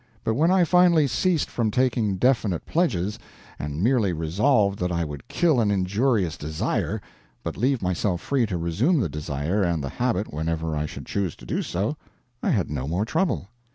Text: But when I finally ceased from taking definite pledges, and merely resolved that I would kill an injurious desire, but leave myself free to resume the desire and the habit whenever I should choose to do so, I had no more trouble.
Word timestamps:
But 0.23 0.33
when 0.33 0.49
I 0.49 0.63
finally 0.63 1.05
ceased 1.05 1.47
from 1.47 1.69
taking 1.69 2.17
definite 2.17 2.65
pledges, 2.65 3.19
and 3.59 3.83
merely 3.83 4.13
resolved 4.13 4.79
that 4.79 4.91
I 4.91 5.03
would 5.05 5.27
kill 5.27 5.59
an 5.61 5.69
injurious 5.69 6.37
desire, 6.37 7.03
but 7.43 7.55
leave 7.55 7.83
myself 7.83 8.19
free 8.19 8.47
to 8.47 8.57
resume 8.57 8.99
the 8.99 9.09
desire 9.09 9.61
and 9.61 9.83
the 9.83 9.89
habit 9.89 10.33
whenever 10.33 10.75
I 10.75 10.87
should 10.87 11.05
choose 11.05 11.35
to 11.35 11.45
do 11.45 11.61
so, 11.61 11.97
I 12.41 12.49
had 12.49 12.71
no 12.71 12.87
more 12.87 13.05
trouble. 13.05 13.49